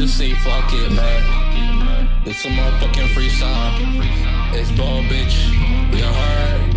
[0.00, 2.22] just say fuck it, man.
[2.24, 4.54] It's a motherfucking freestyle.
[4.54, 5.50] It's ball, bitch.
[5.94, 6.69] You heard?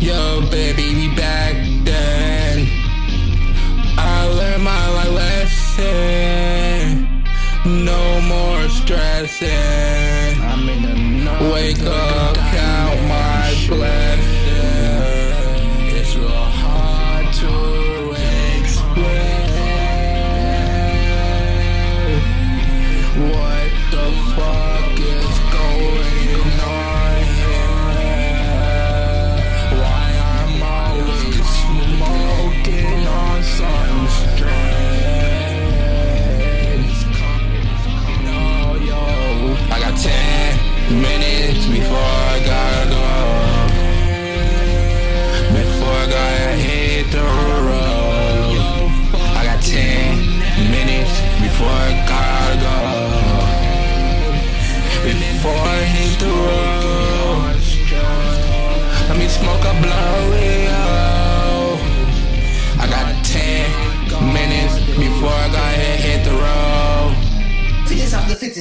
[0.00, 2.68] Yo, baby, we back then.
[3.96, 5.14] I learned my life
[5.78, 7.24] lesson.
[7.64, 9.48] No more stressing.
[10.42, 12.13] I'm in another Wake up,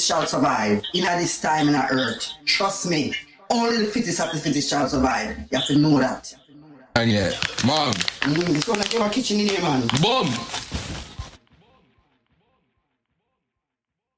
[0.00, 2.32] Fittest of the fittest shall survive in this time in the earth.
[2.46, 3.14] Trust me.
[3.50, 5.36] Only the fittest of the fittest shall survive.
[5.50, 6.34] You have to know that.
[6.96, 7.32] And yeah,
[7.66, 9.86] mom, Mm, it's gonna like your kitchen in here, man.
[10.00, 10.28] boom.